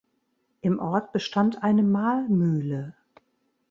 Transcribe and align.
Im 0.61 0.79
Ort 0.79 1.11
bestand 1.13 1.61
eine 1.61 1.83
Mahlmühle. 1.83 2.95